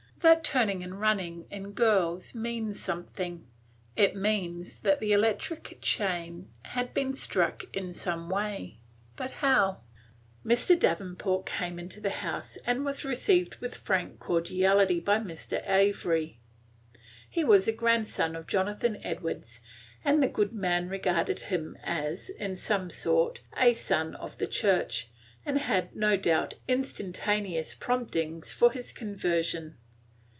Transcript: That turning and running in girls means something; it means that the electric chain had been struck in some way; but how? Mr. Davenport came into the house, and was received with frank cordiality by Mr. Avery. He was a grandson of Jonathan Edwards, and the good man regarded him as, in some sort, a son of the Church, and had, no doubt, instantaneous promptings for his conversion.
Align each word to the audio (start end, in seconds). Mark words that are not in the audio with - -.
That 0.21 0.43
turning 0.43 0.83
and 0.83 1.01
running 1.01 1.47
in 1.49 1.71
girls 1.71 2.35
means 2.35 2.79
something; 2.79 3.47
it 3.95 4.15
means 4.15 4.81
that 4.81 4.99
the 4.99 5.13
electric 5.13 5.79
chain 5.81 6.47
had 6.61 6.93
been 6.93 7.15
struck 7.15 7.63
in 7.75 7.91
some 7.91 8.29
way; 8.29 8.77
but 9.15 9.31
how? 9.31 9.81
Mr. 10.45 10.79
Davenport 10.79 11.47
came 11.47 11.79
into 11.79 11.99
the 11.99 12.11
house, 12.11 12.55
and 12.67 12.85
was 12.85 13.03
received 13.03 13.55
with 13.55 13.73
frank 13.75 14.19
cordiality 14.19 14.99
by 14.99 15.17
Mr. 15.17 15.67
Avery. 15.67 16.39
He 17.27 17.43
was 17.43 17.67
a 17.67 17.71
grandson 17.73 18.35
of 18.35 18.45
Jonathan 18.45 18.99
Edwards, 19.03 19.59
and 20.05 20.21
the 20.21 20.27
good 20.27 20.53
man 20.53 20.87
regarded 20.87 21.39
him 21.39 21.75
as, 21.83 22.29
in 22.29 22.55
some 22.55 22.91
sort, 22.91 23.39
a 23.57 23.73
son 23.73 24.13
of 24.13 24.37
the 24.37 24.45
Church, 24.47 25.09
and 25.47 25.57
had, 25.57 25.95
no 25.95 26.15
doubt, 26.15 26.53
instantaneous 26.67 27.73
promptings 27.73 28.51
for 28.53 28.71
his 28.71 28.91
conversion. 28.91 29.77